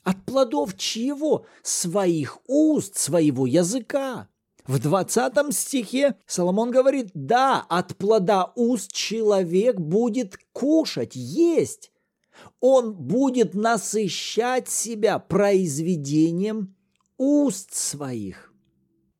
От 0.02 0.24
плодов 0.24 0.76
чьего? 0.76 1.46
Своих 1.62 2.38
уст, 2.46 2.96
своего 2.96 3.46
языка. 3.46 4.28
В 4.66 4.80
20 4.80 5.54
стихе 5.54 6.16
Соломон 6.26 6.70
говорит, 6.70 7.10
да, 7.14 7.64
от 7.68 7.96
плода 7.96 8.52
уст 8.56 8.92
человек 8.92 9.78
будет 9.78 10.36
кушать, 10.52 11.14
есть. 11.14 11.92
Он 12.60 12.94
будет 12.94 13.54
насыщать 13.54 14.68
себя 14.68 15.18
произведением 15.18 16.76
уст 17.16 17.74
своих. 17.74 18.45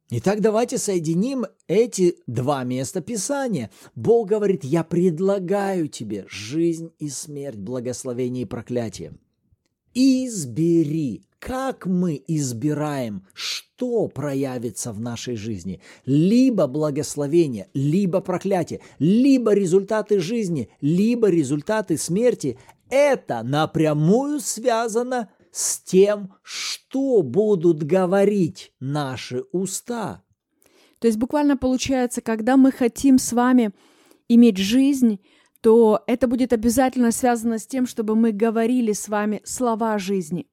Итак, 0.09 0.41
давайте 0.41 0.79
соединим 0.79 1.47
эти 1.67 2.19
два 2.29 2.63
места 2.63 3.01
Писания. 3.01 3.73
Бог 3.97 4.29
говорит, 4.29 4.63
я 4.63 4.85
предлагаю 4.85 5.89
тебе 5.89 6.27
жизнь 6.29 6.93
и 7.01 7.09
смерть, 7.09 7.57
благословение 7.57 8.43
и 8.43 8.47
проклятие. 8.47 9.15
Избери, 9.95 11.25
как 11.41 11.87
мы 11.87 12.23
избираем, 12.29 13.27
что 13.35 14.07
проявится 14.07 14.93
в 14.93 15.01
нашей 15.01 15.35
жизни. 15.35 15.81
Либо 16.05 16.69
благословение, 16.69 17.69
либо 17.75 18.21
проклятие, 18.21 18.83
либо 19.01 19.55
результаты 19.55 20.21
жизни, 20.21 20.71
либо 20.81 21.29
результаты 21.31 21.99
смерти. 21.99 22.61
Это 22.91 23.43
напрямую 23.43 24.39
связано 24.39 25.31
с 25.57 25.79
тем, 25.79 26.35
что 26.43 27.23
будут 27.23 27.83
говорить 27.83 28.75
наши 28.79 29.43
уста. 29.53 30.23
То 30.99 31.07
есть 31.07 31.19
буквально 31.19 31.57
получается, 31.57 32.21
когда 32.21 32.59
мы 32.59 32.71
хотим 32.71 33.19
с 33.19 33.33
вами 33.33 33.71
иметь 34.29 34.59
жизнь, 34.59 35.19
то 35.63 36.03
это 36.07 36.29
будет 36.29 36.53
обязательно 36.53 37.11
связано 37.11 37.59
с 37.59 37.67
тем, 37.67 37.87
чтобы 37.87 38.17
мы 38.17 38.33
говорили 38.33 38.93
с 38.93 39.09
вами 39.09 39.41
слова 39.45 39.97
жизни. 39.97 40.47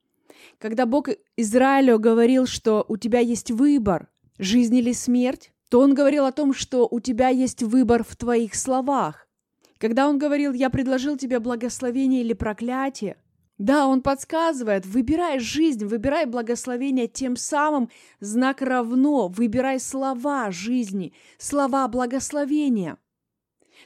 Когда 0.57 0.85
Бог 0.85 1.09
Израилю 1.35 1.99
говорил, 1.99 2.45
что 2.45 2.85
у 2.87 2.95
тебя 2.95 3.19
есть 3.19 3.51
выбор, 3.51 4.07
жизнь 4.37 4.75
или 4.77 4.93
смерть, 4.93 5.51
то 5.67 5.81
Он 5.81 5.93
говорил 5.93 6.23
о 6.23 6.31
том, 6.31 6.53
что 6.53 6.87
у 6.89 7.01
тебя 7.01 7.27
есть 7.27 7.61
выбор 7.61 8.05
в 8.07 8.15
твоих 8.15 8.55
словах. 8.55 9.27
Когда 9.79 10.07
Он 10.07 10.17
говорил, 10.17 10.53
я 10.53 10.69
предложил 10.69 11.17
тебе 11.17 11.39
благословение 11.39 12.21
или 12.21 12.31
проклятие, 12.31 13.17
да, 13.63 13.87
он 13.87 14.01
подсказывает, 14.01 14.85
выбирай 14.85 15.39
жизнь, 15.39 15.85
выбирай 15.85 16.25
благословение, 16.25 17.07
тем 17.07 17.37
самым 17.37 17.89
знак 18.19 18.61
равно, 18.61 19.29
выбирай 19.29 19.79
слова 19.79 20.51
жизни, 20.51 21.13
слова 21.37 21.87
благословения. 21.87 22.97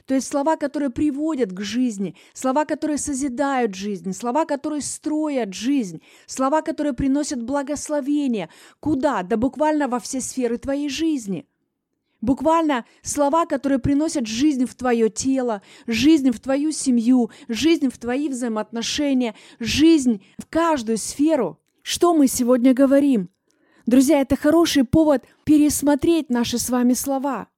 То 0.04 0.14
есть 0.14 0.26
слова, 0.26 0.56
которые 0.56 0.90
приводят 0.90 1.52
к 1.52 1.60
жизни, 1.60 2.16
слова, 2.32 2.64
которые 2.64 2.98
созидают 2.98 3.76
жизнь, 3.76 4.12
слова, 4.12 4.46
которые 4.46 4.82
строят 4.82 5.54
жизнь, 5.54 6.02
слова, 6.26 6.62
которые 6.62 6.92
приносят 6.92 7.40
благословение. 7.40 8.48
Куда? 8.80 9.22
Да 9.22 9.36
буквально 9.36 9.86
во 9.86 10.00
все 10.00 10.20
сферы 10.20 10.58
твоей 10.58 10.88
жизни– 10.88 11.46
Буквально 12.20 12.84
слова, 13.02 13.46
которые 13.46 13.78
приносят 13.78 14.26
жизнь 14.26 14.66
в 14.66 14.74
твое 14.74 15.08
тело, 15.08 15.62
жизнь 15.86 16.30
в 16.30 16.40
твою 16.40 16.72
семью, 16.72 17.30
жизнь 17.48 17.88
в 17.90 17.98
твои 17.98 18.28
взаимоотношения, 18.28 19.34
жизнь 19.60 20.24
в 20.36 20.46
каждую 20.46 20.98
сферу. 20.98 21.60
Что 21.82 22.14
мы 22.14 22.26
сегодня 22.26 22.74
говорим? 22.74 23.30
Друзья, 23.86 24.20
это 24.20 24.36
хороший 24.36 24.84
повод 24.84 25.24
пересмотреть 25.44 26.28
наши 26.28 26.58
с 26.58 26.68
вами 26.70 26.92
слова. 26.92 27.48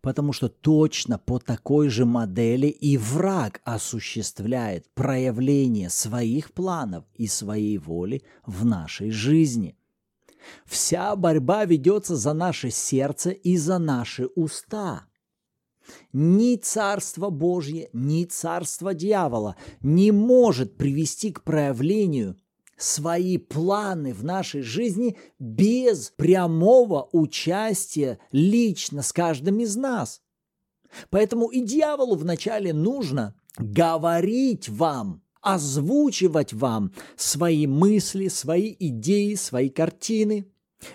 Потому 0.00 0.32
что 0.32 0.48
точно 0.48 1.18
по 1.18 1.38
такой 1.38 1.88
же 1.88 2.06
модели 2.06 2.68
и 2.68 2.96
враг 2.96 3.60
осуществляет 3.64 4.86
проявление 4.94 5.90
своих 5.90 6.52
планов 6.52 7.04
и 7.16 7.26
своей 7.26 7.76
воли 7.78 8.22
в 8.46 8.64
нашей 8.64 9.10
жизни. 9.10 9.77
Вся 10.66 11.14
борьба 11.16 11.64
ведется 11.64 12.16
за 12.16 12.32
наше 12.32 12.70
сердце 12.70 13.30
и 13.30 13.56
за 13.56 13.78
наши 13.78 14.26
уста. 14.34 15.06
Ни 16.12 16.56
Царство 16.56 17.30
Божье, 17.30 17.88
ни 17.92 18.24
Царство 18.24 18.94
дьявола 18.94 19.56
не 19.80 20.12
может 20.12 20.76
привести 20.76 21.32
к 21.32 21.42
проявлению 21.42 22.36
свои 22.76 23.38
планы 23.38 24.14
в 24.14 24.24
нашей 24.24 24.62
жизни 24.62 25.16
без 25.38 26.10
прямого 26.10 27.08
участия 27.12 28.18
лично 28.30 29.02
с 29.02 29.12
каждым 29.12 29.60
из 29.60 29.76
нас. 29.76 30.22
Поэтому 31.10 31.48
и 31.48 31.60
дьяволу 31.60 32.16
вначале 32.16 32.72
нужно 32.72 33.34
говорить 33.58 34.68
вам, 34.68 35.22
озвучивать 35.40 36.52
вам 36.52 36.92
свои 37.16 37.66
мысли, 37.66 38.28
свои 38.28 38.74
идеи, 38.78 39.34
свои 39.34 39.68
картины, 39.68 40.46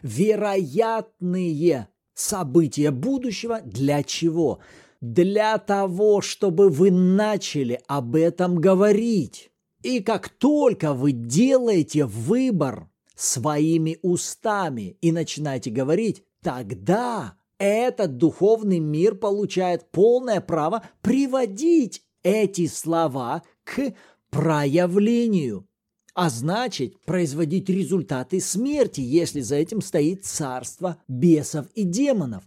вероятные 0.01 1.87
события 2.13 2.91
будущего. 2.91 3.61
Для 3.61 4.03
чего? 4.03 4.59
Для 5.01 5.57
того, 5.57 6.21
чтобы 6.21 6.69
вы 6.69 6.91
начали 6.91 7.81
об 7.87 8.15
этом 8.15 8.55
говорить. 8.55 9.51
И 9.81 9.99
как 9.99 10.29
только 10.29 10.93
вы 10.93 11.11
делаете 11.11 12.05
выбор 12.05 12.89
своими 13.15 13.97
устами 14.01 14.97
и 15.01 15.11
начинаете 15.11 15.71
говорить, 15.71 16.23
тогда 16.41 17.35
этот 17.57 18.17
духовный 18.17 18.79
мир 18.79 19.15
получает 19.15 19.91
полное 19.91 20.41
право 20.41 20.83
приводить 21.01 22.03
эти 22.23 22.67
слова 22.67 23.43
к 23.63 23.93
проявлению, 24.33 25.67
а 26.15 26.29
значит 26.29 26.99
производить 27.05 27.69
результаты 27.69 28.39
смерти, 28.39 28.99
если 29.01 29.41
за 29.41 29.55
этим 29.55 29.81
стоит 29.81 30.25
царство 30.25 30.97
бесов 31.07 31.67
и 31.75 31.83
демонов. 31.83 32.43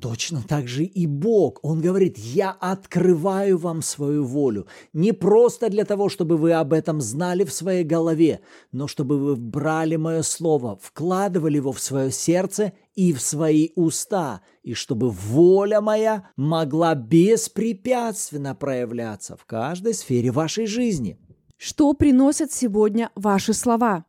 Точно 0.00 0.42
так 0.42 0.66
же 0.66 0.84
и 0.84 1.06
Бог. 1.06 1.60
Он 1.62 1.80
говорит, 1.80 2.18
я 2.18 2.50
открываю 2.50 3.56
вам 3.56 3.82
свою 3.82 4.24
волю. 4.24 4.66
Не 4.92 5.12
просто 5.12 5.70
для 5.70 5.84
того, 5.84 6.08
чтобы 6.08 6.36
вы 6.36 6.52
об 6.52 6.72
этом 6.72 7.00
знали 7.00 7.44
в 7.44 7.52
своей 7.52 7.84
голове, 7.84 8.40
но 8.72 8.88
чтобы 8.88 9.16
вы 9.16 9.36
брали 9.36 9.96
мое 9.96 10.22
слово, 10.22 10.76
вкладывали 10.82 11.56
его 11.56 11.70
в 11.70 11.80
свое 11.80 12.10
сердце 12.10 12.72
и 12.94 13.12
в 13.12 13.20
свои 13.20 13.70
уста, 13.74 14.42
и 14.62 14.74
чтобы 14.74 15.10
воля 15.10 15.80
моя 15.80 16.30
могла 16.36 16.94
беспрепятственно 16.94 18.54
проявляться 18.54 19.36
в 19.36 19.44
каждой 19.44 19.94
сфере 19.94 20.30
вашей 20.30 20.66
жизни. 20.66 21.18
Что 21.56 21.92
приносят 21.94 22.52
сегодня 22.52 23.10
ваши 23.14 23.54
слова? 23.54 24.04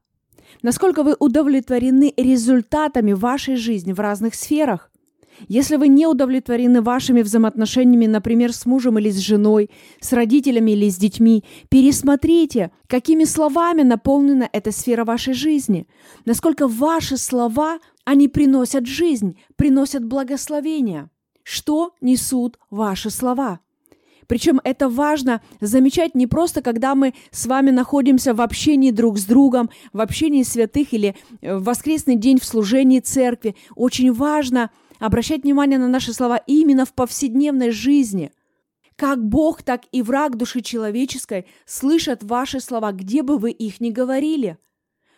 Насколько 0.62 1.04
вы 1.04 1.16
удовлетворены 1.18 2.14
результатами 2.18 3.14
вашей 3.14 3.56
жизни 3.56 3.94
в 3.94 4.00
разных 4.00 4.36
сферах? 4.36 4.92
Если 5.48 5.78
вы 5.78 5.88
не 5.88 6.06
удовлетворены 6.06 6.82
вашими 6.82 7.22
взаимоотношениями, 7.22 8.06
например, 8.06 8.54
с 8.54 8.66
мужем 8.66 9.00
или 9.00 9.10
с 9.10 9.18
женой, 9.18 9.70
с 10.00 10.14
родителями 10.14 10.72
или 10.72 10.90
с 10.90 10.98
детьми, 10.98 11.44
пересмотрите, 11.70 12.72
какими 12.88 13.24
словами 13.24 13.82
наполнена 13.82 14.48
эта 14.52 14.72
сфера 14.72 15.06
вашей 15.06 15.34
жизни. 15.34 15.88
Насколько 16.26 16.68
ваши 16.68 17.18
слова, 17.18 17.80
они 18.06 18.28
приносят 18.28 18.86
жизнь, 18.86 19.40
приносят 19.56 20.04
благословение. 20.04 21.10
Что 21.44 21.94
несут 22.02 22.58
ваши 22.70 23.10
слова? 23.10 23.60
Причем 24.28 24.62
это 24.64 24.88
важно 24.88 25.42
замечать 25.60 26.16
не 26.16 26.28
просто, 26.28 26.62
когда 26.62 26.96
мы 26.96 27.14
с 27.32 27.46
вами 27.46 27.72
находимся 27.72 28.34
в 28.34 28.42
общении 28.42 28.92
друг 28.92 29.18
с 29.18 29.26
другом, 29.26 29.70
в 29.92 30.00
общении 30.00 30.44
святых 30.44 30.94
или 30.94 31.16
э, 31.42 31.58
в 31.58 31.64
воскресный 31.64 32.16
день 32.16 32.40
в 32.40 32.46
служении 32.46 33.00
церкви. 33.00 33.56
Очень 33.76 34.14
важно 34.14 34.72
обращать 35.00 35.44
внимание 35.44 35.78
на 35.78 35.90
наши 35.90 36.14
слова 36.14 36.38
именно 36.38 36.86
в 36.86 36.94
повседневной 36.94 37.72
жизни. 37.72 38.32
Как 38.96 39.24
Бог, 39.24 39.62
так 39.64 39.84
и 39.92 40.02
враг 40.02 40.38
души 40.38 40.62
человеческой 40.62 41.46
слышат 41.66 42.24
ваши 42.24 42.62
слова, 42.62 42.94
где 42.94 43.24
бы 43.24 43.38
вы 43.38 43.52
их 43.52 43.82
ни 43.82 43.90
говорили– 43.90 44.58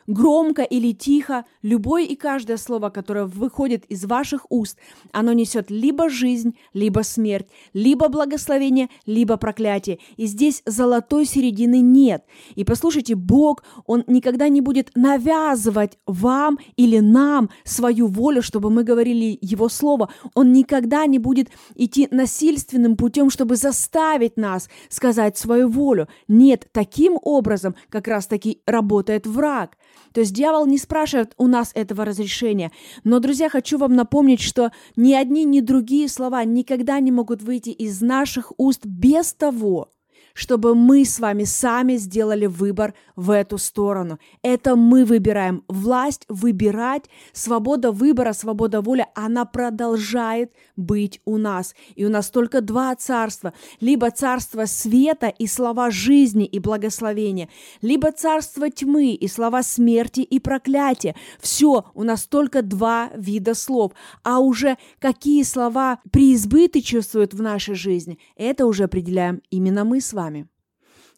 Громко 0.07 0.61
или 0.61 0.91
тихо, 0.91 1.45
любое 1.63 2.03
и 2.03 2.15
каждое 2.15 2.57
слово, 2.57 2.89
которое 2.89 3.25
выходит 3.25 3.85
из 3.85 4.05
ваших 4.05 4.45
уст, 4.49 4.77
оно 5.11 5.33
несет 5.33 5.71
либо 5.71 6.09
жизнь, 6.09 6.55
либо 6.73 7.01
смерть, 7.01 7.47
либо 7.73 8.07
благословение, 8.07 8.89
либо 9.07 9.37
проклятие. 9.37 9.99
И 10.17 10.27
здесь 10.27 10.61
золотой 10.65 11.25
середины 11.25 11.79
нет. 11.79 12.23
И 12.53 12.63
послушайте, 12.63 13.15
Бог, 13.15 13.63
Он 13.87 14.03
никогда 14.05 14.47
не 14.47 14.61
будет 14.61 14.91
навязывать 14.95 15.97
вам 16.05 16.59
или 16.75 16.99
нам 16.99 17.49
свою 17.63 18.05
волю, 18.07 18.43
чтобы 18.43 18.69
мы 18.69 18.83
говорили 18.83 19.37
Его 19.41 19.69
Слово. 19.69 20.09
Он 20.35 20.53
никогда 20.53 21.07
не 21.07 21.17
будет 21.17 21.49
идти 21.73 22.07
насильственным 22.11 22.95
путем, 22.95 23.31
чтобы 23.31 23.55
заставить 23.55 24.37
нас 24.37 24.69
сказать 24.89 25.37
свою 25.37 25.67
волю. 25.67 26.07
Нет, 26.27 26.67
таким 26.71 27.17
образом 27.21 27.75
как 27.89 28.07
раз-таки 28.07 28.61
работает 28.67 29.25
враг. 29.25 29.77
То 30.13 30.21
есть 30.21 30.33
дьявол 30.33 30.65
не 30.65 30.77
спрашивает 30.77 31.33
у 31.37 31.47
нас 31.47 31.71
этого 31.73 32.05
разрешения. 32.05 32.71
Но, 33.03 33.19
друзья, 33.19 33.49
хочу 33.49 33.77
вам 33.77 33.95
напомнить, 33.95 34.41
что 34.41 34.71
ни 34.95 35.13
одни, 35.13 35.43
ни 35.45 35.59
другие 35.59 36.07
слова 36.09 36.43
никогда 36.43 36.99
не 36.99 37.11
могут 37.11 37.41
выйти 37.41 37.69
из 37.69 38.01
наших 38.01 38.51
уст 38.57 38.85
без 38.85 39.33
того, 39.33 39.89
чтобы 40.35 40.75
мы 40.75 41.05
с 41.05 41.19
вами 41.19 41.45
сами 41.45 41.95
сделали 41.95 42.45
выбор 42.45 42.93
в 43.15 43.31
эту 43.31 43.57
сторону. 43.57 44.19
Это 44.43 44.75
мы 44.75 45.05
выбираем. 45.05 45.63
Власть 45.69 46.25
выбирать, 46.27 47.05
свобода 47.31 47.91
выбора, 47.91 48.33
свобода 48.33 48.81
воли, 48.81 49.07
она 49.15 49.45
продолжает 49.45 50.51
быть 50.75 51.21
у 51.23 51.37
нас. 51.37 51.73
И 51.95 52.05
у 52.05 52.09
нас 52.09 52.29
только 52.29 52.59
два 52.61 52.93
царства. 52.95 53.53
Либо 53.79 54.11
царство 54.11 54.65
света 54.65 55.27
и 55.27 55.47
слова 55.47 55.89
жизни 55.89 56.45
и 56.45 56.59
благословения, 56.59 57.47
либо 57.81 58.11
царство 58.11 58.69
тьмы 58.69 59.13
и 59.13 59.27
слова 59.29 59.63
смерти 59.63 60.19
и 60.19 60.39
проклятия. 60.39 61.15
Все, 61.39 61.85
у 61.93 62.03
нас 62.03 62.25
только 62.25 62.61
два 62.61 63.09
вида 63.15 63.53
слов. 63.53 63.93
А 64.23 64.39
уже 64.39 64.77
какие 64.99 65.43
слова 65.43 65.99
преизбыточествуют 66.11 67.33
в 67.33 67.41
нашей 67.41 67.75
жизни, 67.75 68.19
это 68.35 68.65
уже 68.65 68.83
определяем 68.83 69.41
именно 69.49 69.85
мы 69.85 70.01
с 70.01 70.11
вами. 70.11 70.24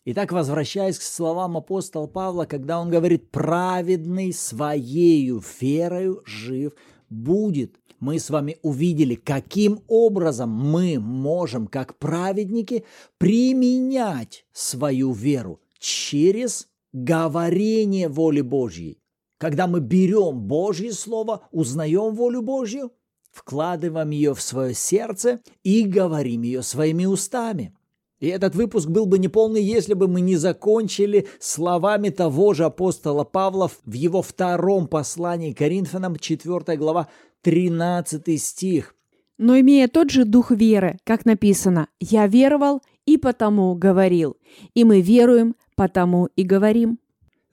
Итак, 0.06 0.32
возвращаясь 0.32 0.98
к 0.98 1.02
словам 1.02 1.58
апостола 1.58 2.08
Павла, 2.08 2.46
когда 2.46 2.80
он 2.80 2.90
говорит 2.90 3.30
«праведный 3.30 4.32
своею 4.32 5.44
верою 5.60 6.24
жив 6.26 6.74
будет», 7.10 7.78
мы 8.00 8.20
с 8.20 8.30
вами 8.30 8.58
увидели, 8.62 9.16
каким 9.16 9.82
образом 9.88 10.50
мы 10.50 11.00
можем, 11.00 11.68
как 11.68 11.98
праведники, 11.98 12.86
применять 13.18 14.46
свою 14.54 15.12
веру 15.12 15.60
через 15.80 16.68
говорение 16.94 18.08
воли 18.08 18.42
Божьей. 18.42 19.00
Когда 19.40 19.68
мы 19.68 19.80
берем 19.80 20.48
Божье 20.48 20.94
Слово, 20.94 21.48
узнаем 21.52 22.16
волю 22.16 22.42
Божью, 22.42 22.92
вкладываем 23.32 24.10
ее 24.10 24.34
в 24.34 24.42
свое 24.42 24.74
сердце 24.74 25.42
и 25.64 25.84
говорим 25.84 26.42
ее 26.42 26.64
своими 26.64 27.06
устами. 27.06 27.77
И 28.20 28.28
этот 28.28 28.56
выпуск 28.56 28.90
был 28.90 29.06
бы 29.06 29.20
неполный, 29.20 29.62
если 29.62 29.94
бы 29.94 30.08
мы 30.08 30.22
не 30.22 30.38
закончили 30.38 31.28
словами 31.40 32.10
того 32.10 32.54
же 32.54 32.66
апостола 32.66 33.24
Павла 33.24 33.70
в 33.86 33.94
его 33.94 34.22
втором 34.22 34.88
послании 34.88 35.54
Коринфянам, 35.54 36.16
4 36.16 36.78
глава, 36.78 37.10
13 37.42 38.42
стих. 38.42 38.96
«Но 39.38 39.60
имея 39.60 39.88
тот 39.88 40.10
же 40.10 40.26
дух 40.26 40.50
веры, 40.50 40.98
как 41.04 41.26
написано, 41.26 41.90
«Я 42.00 42.26
веровал 42.26 42.82
и 43.06 43.18
потому 43.18 43.76
говорил», 43.76 44.36
и 44.74 44.84
мы 44.84 45.02
веруем, 45.02 45.56
потому 45.76 46.26
и 46.36 46.42
говорим». 46.42 46.98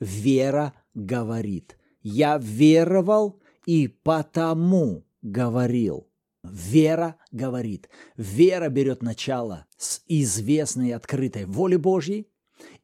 Вера 0.00 0.72
говорит. 0.94 1.76
«Я 2.02 2.38
веровал 2.38 3.38
и 3.66 3.88
потому 3.88 5.04
говорил». 5.20 6.06
Вера 6.44 7.16
говорит. 7.32 7.88
Вера 8.16 8.68
берет 8.68 9.02
начало 9.02 9.66
с 9.78 10.02
известной 10.06 10.92
открытой 10.92 11.46
воли 11.46 11.76
Божьей, 11.76 12.28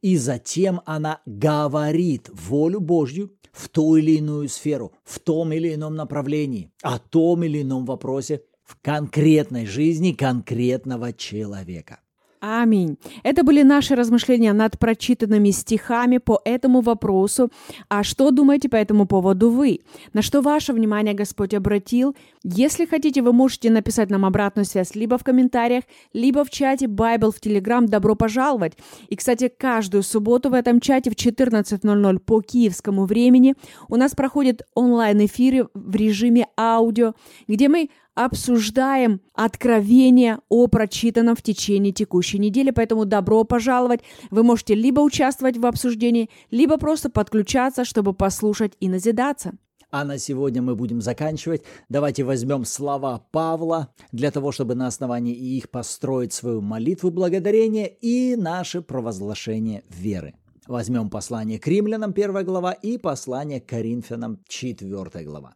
и 0.01 0.17
затем 0.17 0.81
она 0.85 1.21
говорит 1.25 2.29
волю 2.33 2.79
Божью 2.79 3.37
в 3.51 3.69
ту 3.69 3.95
или 3.95 4.17
иную 4.17 4.49
сферу, 4.49 4.93
в 5.03 5.19
том 5.19 5.53
или 5.53 5.73
ином 5.73 5.95
направлении, 5.95 6.71
о 6.81 6.97
том 6.99 7.43
или 7.43 7.61
ином 7.61 7.85
вопросе 7.85 8.43
в 8.63 8.77
конкретной 8.81 9.65
жизни 9.65 10.11
конкретного 10.11 11.13
человека. 11.13 11.99
Аминь. 12.43 12.97
Это 13.21 13.43
были 13.43 13.61
наши 13.61 13.93
размышления 13.93 14.51
над 14.53 14.79
прочитанными 14.79 15.51
стихами 15.51 16.17
по 16.17 16.41
этому 16.43 16.81
вопросу. 16.81 17.51
А 17.87 18.03
что 18.03 18.31
думаете 18.31 18.67
по 18.67 18.77
этому 18.77 19.05
поводу 19.05 19.51
вы? 19.51 19.81
На 20.13 20.23
что 20.23 20.41
ваше 20.41 20.73
внимание 20.73 21.13
Господь 21.13 21.53
обратил? 21.53 22.15
Если 22.43 22.87
хотите, 22.87 23.21
вы 23.21 23.31
можете 23.31 23.69
написать 23.69 24.09
нам 24.09 24.25
обратную 24.25 24.65
связь 24.65 24.95
либо 24.95 25.19
в 25.19 25.23
комментариях, 25.23 25.83
либо 26.13 26.43
в 26.43 26.49
чате 26.49 26.87
Bible 26.87 27.31
в 27.31 27.39
Telegram. 27.39 27.85
Добро 27.85 28.15
пожаловать! 28.15 28.73
И, 29.09 29.15
кстати, 29.15 29.47
каждую 29.55 30.01
субботу 30.01 30.49
в 30.49 30.55
этом 30.55 30.79
чате 30.79 31.11
в 31.11 31.13
14.00 31.13 32.19
по 32.21 32.41
киевскому 32.41 33.05
времени 33.05 33.53
у 33.87 33.97
нас 33.97 34.15
проходят 34.15 34.63
онлайн-эфиры 34.73 35.67
в 35.75 35.95
режиме 35.95 36.47
аудио, 36.57 37.13
где 37.47 37.69
мы 37.69 37.89
обсуждаем 38.15 39.21
откровения 39.33 40.39
о 40.49 40.67
прочитанном 40.67 41.35
в 41.35 41.41
течение 41.41 41.93
текущей 41.93 42.39
недели, 42.39 42.71
поэтому 42.71 43.05
добро 43.05 43.43
пожаловать. 43.43 44.01
Вы 44.29 44.43
можете 44.43 44.75
либо 44.75 44.99
участвовать 45.01 45.57
в 45.57 45.65
обсуждении, 45.65 46.29
либо 46.49 46.77
просто 46.77 47.09
подключаться, 47.09 47.85
чтобы 47.85 48.13
послушать 48.13 48.73
и 48.79 48.89
назидаться. 48.89 49.53
А 49.91 50.05
на 50.05 50.17
сегодня 50.17 50.61
мы 50.61 50.75
будем 50.75 51.01
заканчивать. 51.01 51.63
Давайте 51.89 52.23
возьмем 52.23 52.63
слова 52.63 53.27
Павла 53.31 53.93
для 54.13 54.31
того, 54.31 54.53
чтобы 54.53 54.73
на 54.73 54.87
основании 54.87 55.35
их 55.35 55.69
построить 55.69 56.31
свою 56.31 56.61
молитву 56.61 57.11
благодарения 57.11 57.87
и 57.87 58.37
наше 58.37 58.81
провозглашение 58.81 59.83
веры. 59.89 60.35
Возьмем 60.65 61.09
послание 61.09 61.59
к 61.59 61.67
римлянам, 61.67 62.11
1 62.11 62.45
глава, 62.45 62.71
и 62.71 62.97
послание 62.97 63.59
к 63.59 63.65
коринфянам, 63.65 64.39
4 64.47 65.25
глава. 65.25 65.55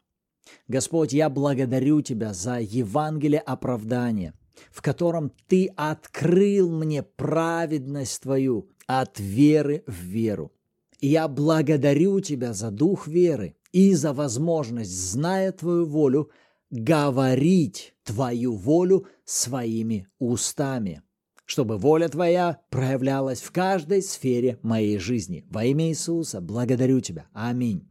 Господь, 0.67 1.13
я 1.13 1.29
благодарю 1.29 2.01
Тебя 2.01 2.33
за 2.33 2.59
Евангелие 2.59 3.39
оправдания, 3.39 4.33
в 4.71 4.81
котором 4.81 5.31
Ты 5.47 5.71
открыл 5.75 6.71
мне 6.71 7.03
праведность 7.03 8.21
Твою 8.21 8.69
от 8.87 9.19
веры 9.19 9.83
в 9.87 9.93
веру. 9.93 10.51
И 10.99 11.07
я 11.07 11.27
благодарю 11.27 12.19
Тебя 12.19 12.53
за 12.53 12.71
дух 12.71 13.07
веры 13.07 13.55
и 13.71 13.93
за 13.93 14.13
возможность, 14.13 14.91
зная 14.91 15.51
Твою 15.51 15.85
волю, 15.85 16.31
говорить 16.71 17.93
Твою 18.03 18.55
волю 18.55 19.07
своими 19.23 20.07
устами, 20.19 21.01
чтобы 21.45 21.77
воля 21.77 22.07
Твоя 22.07 22.59
проявлялась 22.69 23.41
в 23.41 23.51
каждой 23.51 24.01
сфере 24.01 24.59
моей 24.61 24.97
жизни. 24.97 25.45
Во 25.49 25.65
имя 25.65 25.89
Иисуса 25.89 26.41
благодарю 26.41 27.01
Тебя. 27.01 27.27
Аминь. 27.33 27.87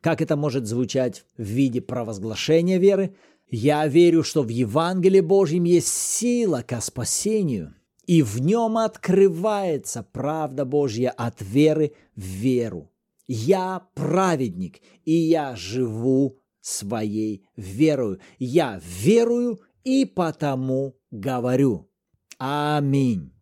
Как 0.00 0.22
это 0.22 0.36
может 0.36 0.66
звучать 0.66 1.24
в 1.36 1.42
виде 1.42 1.80
провозглашения 1.80 2.78
веры? 2.78 3.14
Я 3.50 3.86
верю, 3.86 4.22
что 4.22 4.42
в 4.42 4.48
Евангелии 4.48 5.20
Божьем 5.20 5.64
есть 5.64 5.88
сила 5.88 6.62
ко 6.66 6.80
спасению, 6.80 7.74
и 8.06 8.22
в 8.22 8.40
нем 8.40 8.78
открывается 8.78 10.06
правда 10.12 10.64
Божья 10.64 11.10
от 11.10 11.42
веры 11.42 11.92
в 12.16 12.22
веру. 12.22 12.90
Я 13.26 13.86
праведник, 13.94 14.80
и 15.04 15.12
я 15.12 15.54
живу 15.56 16.38
своей 16.60 17.44
верою. 17.56 18.18
Я 18.38 18.80
верую 18.84 19.60
и 19.84 20.04
потому 20.04 20.96
говорю. 21.10 21.88
Аминь. 22.38 23.32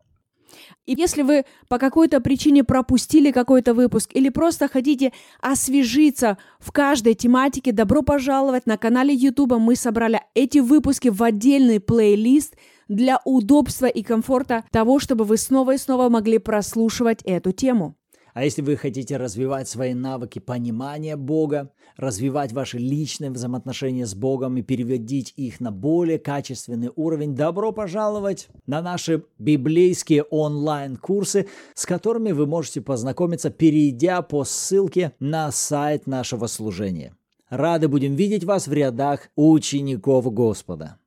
И 0.85 0.95
если 0.97 1.21
вы 1.21 1.45
по 1.67 1.77
какой-то 1.77 2.19
причине 2.19 2.63
пропустили 2.63 3.31
какой-то 3.31 3.73
выпуск 3.73 4.09
или 4.13 4.29
просто 4.29 4.67
хотите 4.67 5.11
освежиться 5.41 6.37
в 6.59 6.71
каждой 6.71 7.13
тематике, 7.13 7.71
добро 7.71 8.01
пожаловать 8.01 8.65
на 8.65 8.77
канале 8.77 9.13
YouTube. 9.13 9.53
Мы 9.59 9.75
собрали 9.75 10.21
эти 10.33 10.59
выпуски 10.59 11.09
в 11.09 11.21
отдельный 11.21 11.79
плейлист 11.79 12.55
для 12.87 13.21
удобства 13.23 13.85
и 13.85 14.01
комфорта 14.01 14.63
того, 14.71 14.99
чтобы 14.99 15.25
вы 15.25 15.37
снова 15.37 15.75
и 15.75 15.77
снова 15.77 16.09
могли 16.09 16.39
прослушивать 16.39 17.21
эту 17.23 17.51
тему. 17.51 17.98
А 18.39 18.45
если 18.45 18.61
вы 18.61 18.77
хотите 18.77 19.17
развивать 19.17 19.67
свои 19.67 19.93
навыки 19.93 20.39
понимания 20.39 21.17
Бога, 21.17 21.73
развивать 21.97 22.53
ваши 22.53 22.77
личные 22.77 23.31
взаимоотношения 23.31 24.05
с 24.05 24.15
Богом 24.15 24.55
и 24.55 24.61
переводить 24.61 25.33
их 25.35 25.59
на 25.59 25.73
более 25.73 26.19
качественный 26.19 26.89
уровень, 26.95 27.35
добро 27.35 27.73
пожаловать 27.73 28.47
на 28.65 28.81
наши 28.81 29.25
библейские 29.39 30.23
онлайн-курсы, 30.23 31.47
с 31.73 31.85
которыми 31.85 32.31
вы 32.31 32.47
можете 32.47 32.79
познакомиться, 32.79 33.49
перейдя 33.49 34.21
по 34.21 34.45
ссылке 34.45 35.11
на 35.19 35.51
сайт 35.51 36.07
нашего 36.07 36.47
служения. 36.47 37.17
Рады 37.49 37.89
будем 37.89 38.15
видеть 38.15 38.45
вас 38.45 38.69
в 38.69 38.71
рядах 38.71 39.27
учеников 39.35 40.33
Господа. 40.33 40.97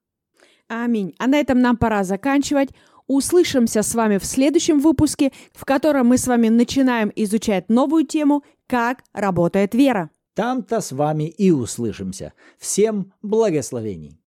Аминь. 0.68 1.14
А 1.18 1.27
на 1.27 1.38
этом 1.38 1.61
нам 1.61 1.79
пора 1.79 2.05
заканчивать. 2.05 2.71
Услышимся 3.12 3.83
с 3.83 3.94
вами 3.94 4.16
в 4.16 4.25
следующем 4.25 4.81
выпуске, 4.81 5.33
в 5.53 5.66
котором 5.66 6.07
мы 6.07 6.16
с 6.16 6.27
вами 6.27 6.48
начинаем 6.48 7.12
изучать 7.14 7.68
новую 7.68 8.07
тему 8.07 8.42
«Как 8.66 9.05
работает 9.12 9.75
вера». 9.75 10.09
Там-то 10.35 10.81
с 10.81 10.92
вами 10.92 11.29
и 11.29 11.51
услышимся. 11.51 12.33
Всем 12.59 13.12
благословений. 13.20 14.21